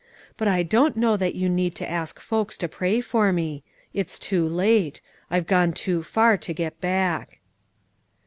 [0.35, 3.61] But I don't know that you need ask folks to pray for me;
[3.93, 7.39] it's too late, I've gone too far to get back."